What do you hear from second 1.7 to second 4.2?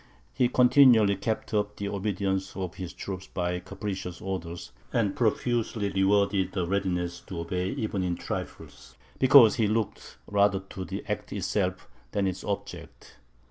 the obedience of his troops by capricious